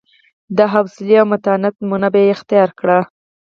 د 0.57 0.59
حوصلې 0.71 1.15
او 1.21 1.27
متانت 1.31 1.73
نمونه 1.81 2.07
به 2.13 2.19
یې 2.23 2.33
اختیار 2.35 2.69
کړه. 2.79 2.99